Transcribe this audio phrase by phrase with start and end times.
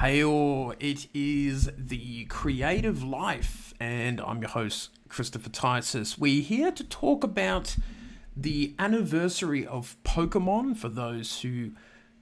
[0.00, 6.18] Hey all, it is the creative life, and I'm your host, Christopher Ticehurst.
[6.18, 7.74] We're here to talk about
[8.36, 10.76] the anniversary of Pokemon.
[10.76, 11.72] For those who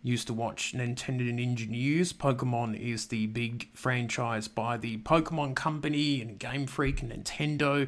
[0.03, 6.23] used to watch Nintendo Ninja News, Pokemon is the big franchise by the Pokemon Company
[6.23, 7.87] and Game Freak and Nintendo.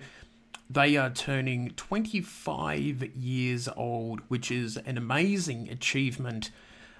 [0.69, 6.51] They are turning 25 years old, which is an amazing achievement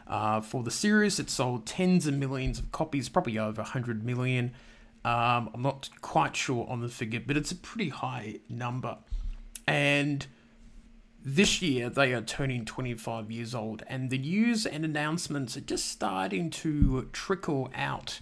[0.09, 4.53] uh, for the series, it sold tens of millions of copies, probably over 100 million.
[5.05, 8.99] Um, I'm not quite sure on the figure, but it's a pretty high number.
[9.67, 10.27] And
[11.23, 15.87] this year they are turning 25 years old, and the news and announcements are just
[15.87, 18.21] starting to trickle out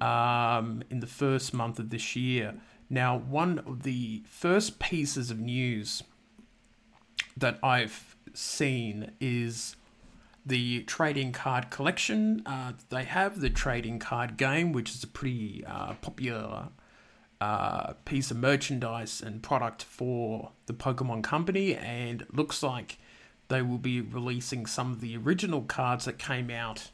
[0.00, 2.54] um, in the first month of this year.
[2.88, 6.02] Now, one of the first pieces of news
[7.36, 9.76] that I've seen is
[10.44, 12.42] the trading card collection.
[12.46, 16.68] Uh, they have the trading card game, which is a pretty uh, popular
[17.40, 22.98] uh, piece of merchandise and product for the Pokemon Company, and looks like
[23.48, 26.90] they will be releasing some of the original cards that came out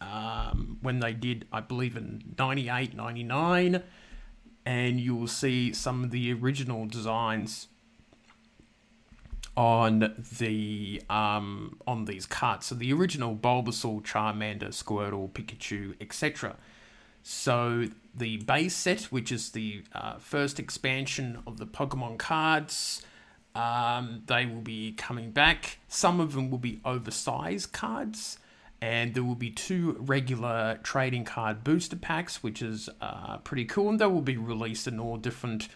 [0.00, 3.82] um, when they did, I believe, in 98, 99.
[4.64, 7.68] And you will see some of the original designs
[9.56, 12.66] on the um, on these cards.
[12.66, 16.56] So the original Bulbasaur, Charmander, Squirtle, Pikachu, etc.
[17.22, 23.02] So the base set, which is the uh, first expansion of the Pokemon cards,
[23.54, 25.78] um, they will be coming back.
[25.88, 28.38] Some of them will be oversized cards,
[28.80, 33.90] and there will be two regular trading card booster packs, which is uh, pretty cool.
[33.90, 35.68] And they will be released in all different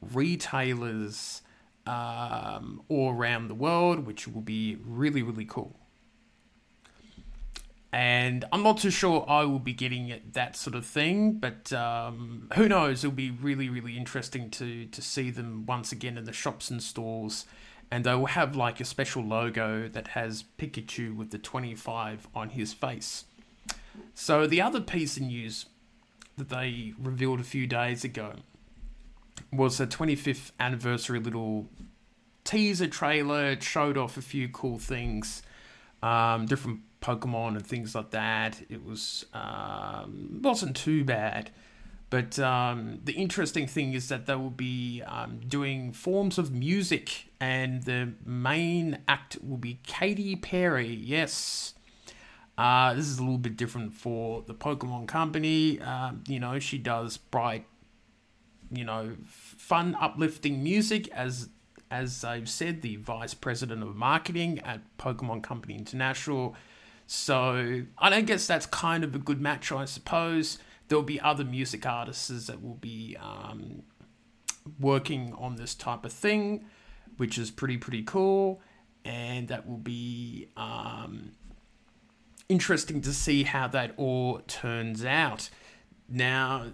[0.00, 1.42] retailers
[1.88, 5.74] um, all around the world, which will be really, really cool.
[7.90, 11.72] And I'm not too sure I will be getting it, that sort of thing, but
[11.72, 13.02] um, who knows?
[13.02, 16.82] It'll be really, really interesting to to see them once again in the shops and
[16.82, 17.46] stores.
[17.90, 22.50] And they will have like a special logo that has Pikachu with the 25 on
[22.50, 23.24] his face.
[24.12, 25.64] So the other piece of news
[26.36, 28.34] that they revealed a few days ago
[29.52, 31.68] was a 25th anniversary little
[32.44, 33.50] teaser trailer.
[33.52, 35.42] It showed off a few cool things,
[36.02, 38.62] um, different Pokemon and things like that.
[38.68, 41.50] It was um, wasn't too bad.
[42.10, 47.26] But um, the interesting thing is that they will be um, doing forms of music,
[47.38, 50.88] and the main act will be Katy Perry.
[50.88, 51.74] Yes,
[52.56, 55.80] uh, this is a little bit different for the Pokemon Company.
[55.80, 57.66] Um, you know, she does bright
[58.70, 61.48] you know, fun, uplifting music as
[61.90, 66.54] as I've said, the vice president of marketing at Pokemon Company International.
[67.06, 70.58] So I don't guess that's kind of a good match, I suppose.
[70.88, 73.82] There'll be other music artists that will be um,
[74.78, 76.66] working on this type of thing,
[77.16, 78.60] which is pretty pretty cool,
[79.04, 81.32] and that will be um,
[82.48, 85.48] interesting to see how that all turns out.
[86.08, 86.66] Now,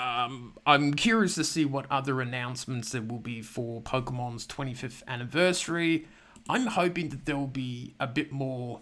[0.00, 6.06] um, I'm curious to see what other announcements there will be for Pokemon's 25th anniversary.
[6.48, 8.80] I'm hoping that there will be a bit more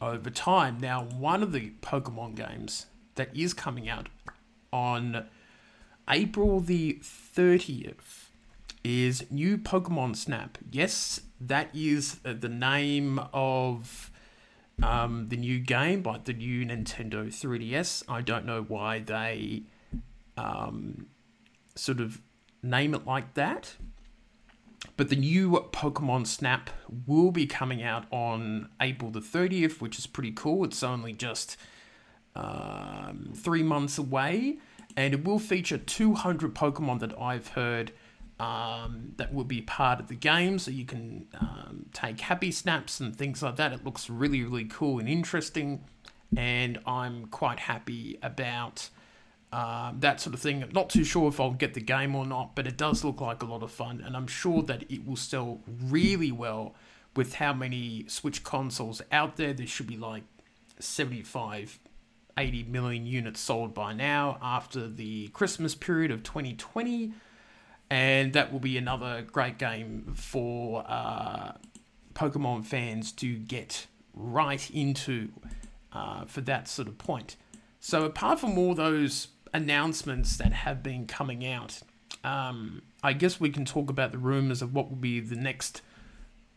[0.00, 0.78] over time.
[0.80, 2.86] Now, one of the Pokemon games
[3.16, 4.08] that is coming out
[4.72, 5.26] on
[6.08, 8.30] April the 30th
[8.82, 10.58] is New Pokemon Snap.
[10.70, 14.10] Yes, that is uh, the name of
[14.82, 18.04] um, the new game by the new Nintendo 3DS.
[18.08, 19.64] I don't know why they
[20.36, 21.06] um,
[21.74, 22.20] sort of
[22.62, 23.76] name it like that.
[24.96, 26.70] But the new Pokemon Snap
[27.06, 30.64] will be coming out on April the 30th, which is pretty cool.
[30.64, 31.56] It's only just
[32.34, 34.58] um, three months away,
[34.96, 37.92] and it will feature 200 Pokemon that I've heard
[38.38, 40.58] um, that will be part of the game.
[40.58, 43.72] So you can um, take happy snaps and things like that.
[43.72, 45.84] It looks really, really cool and interesting,
[46.36, 48.88] and I'm quite happy about
[49.56, 50.62] um, that sort of thing.
[50.74, 53.42] Not too sure if I'll get the game or not, but it does look like
[53.42, 56.74] a lot of fun, and I'm sure that it will sell really well
[57.14, 59.54] with how many Switch consoles out there.
[59.54, 60.24] There should be like
[60.78, 61.78] 75,
[62.36, 67.14] 80 million units sold by now after the Christmas period of 2020,
[67.88, 71.52] and that will be another great game for uh,
[72.12, 75.30] Pokemon fans to get right into
[75.94, 77.36] uh, for that sort of point.
[77.80, 81.80] So apart from all those announcements that have been coming out.
[82.24, 85.82] Um, I guess we can talk about the rumors of what will be the next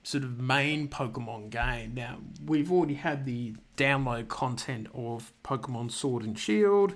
[0.04, 1.94] sort of main Pokemon game.
[1.94, 6.96] Now, we've already had the download content of Pokemon Sword and Shield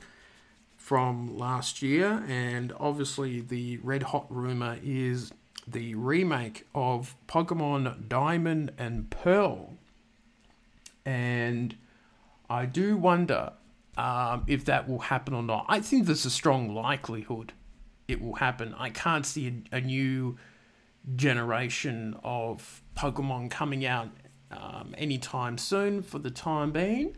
[0.78, 5.32] from last year, and obviously, the red hot rumor is
[5.68, 9.76] the remake of Pokemon Diamond and Pearl.
[11.06, 11.76] And
[12.50, 13.54] I do wonder
[13.98, 15.66] um, if that will happen or not.
[15.70, 17.54] I think there's a strong likelihood
[18.08, 18.74] it will happen.
[18.78, 20.38] I can't see a, a new
[21.16, 24.10] generation of Pokemon coming out
[24.52, 27.16] um, anytime soon for the time being.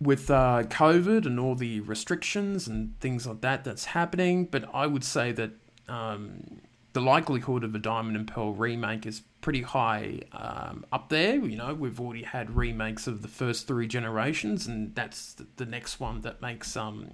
[0.00, 4.86] With uh, COVID and all the restrictions and things like that that's happening, but I
[4.86, 5.52] would say that
[5.88, 6.60] um,
[6.92, 11.34] the likelihood of a Diamond and Pearl remake is pretty high um, up there.
[11.36, 16.00] You know, we've already had remakes of the first three generations, and that's the next
[16.00, 17.10] one that makes um,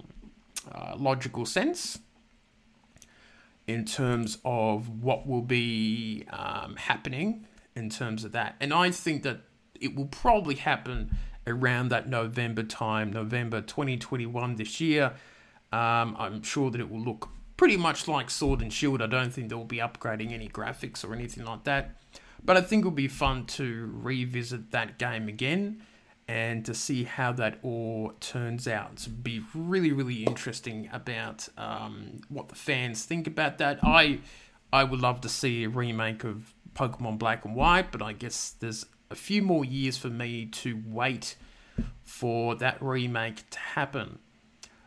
[0.73, 1.99] uh, logical sense
[3.67, 7.45] in terms of what will be um, happening
[7.75, 8.55] in terms of that.
[8.61, 9.41] And I think that
[9.81, 15.07] it will probably happen around that November time, November 2021 this year.
[15.73, 17.27] Um, I'm sure that it will look
[17.57, 19.01] pretty much like Sword and Shield.
[19.01, 21.97] I don't think they'll be upgrading any graphics or anything like that.
[22.43, 25.83] But I think it'll be fun to revisit that game again
[26.27, 28.97] and to see how that all turns out.
[28.97, 33.79] To be really, really interesting about um, what the fans think about that.
[33.83, 34.19] I
[34.73, 38.55] I would love to see a remake of Pokemon Black and White, but I guess
[38.59, 41.35] there's a few more years for me to wait
[42.03, 44.19] for that remake to happen.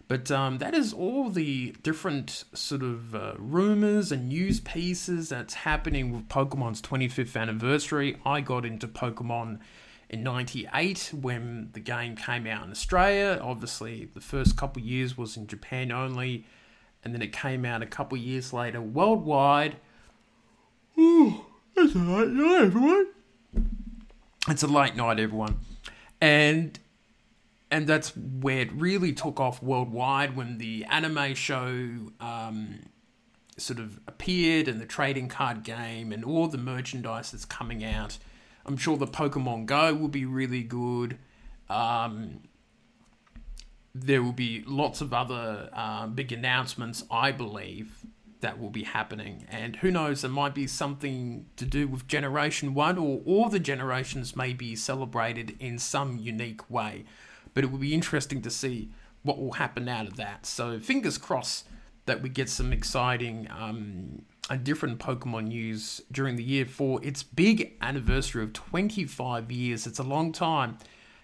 [0.06, 5.54] But um, that is all the different sort of uh, rumors and news pieces that's
[5.54, 8.18] happening with Pokemon's 25th anniversary.
[8.24, 9.60] I got into Pokemon
[10.10, 13.40] in 98 when the game came out in Australia.
[13.42, 16.44] Obviously, the first couple years was in Japan only,
[17.02, 19.76] and then it came out a couple years later worldwide.
[20.98, 21.46] Ooh,
[21.76, 23.06] it's a late night, everyone.
[24.48, 25.60] It's a late night, everyone.
[26.20, 26.78] And
[27.70, 31.66] and that's where it really took off worldwide when the anime show
[32.20, 32.81] um,
[33.56, 38.19] sort of appeared and the trading card game and all the merchandise that's coming out.
[38.66, 41.19] I'm sure the Pokemon Go will be really good.
[41.69, 42.40] Um,
[43.94, 48.05] there will be lots of other uh, big announcements, I believe,
[48.40, 49.46] that will be happening.
[49.49, 53.61] And who knows, there might be something to do with Generation 1, or all the
[53.61, 57.05] generations may be celebrated in some unique way
[57.54, 58.90] but it will be interesting to see
[59.22, 60.44] what will happen out of that.
[60.44, 61.66] So fingers crossed
[62.06, 67.22] that we get some exciting um, and different Pokemon news during the year for its
[67.22, 69.86] big anniversary of 25 years.
[69.86, 70.78] It's a long time,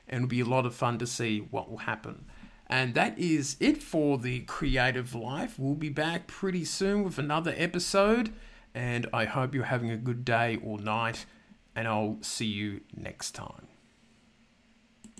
[0.09, 2.25] and it'll be a lot of fun to see what will happen.
[2.67, 5.59] And that is it for the creative life.
[5.59, 8.33] We'll be back pretty soon with another episode,
[8.75, 11.27] and I hope you're having a good day or night,
[11.75, 13.67] and I'll see you next time.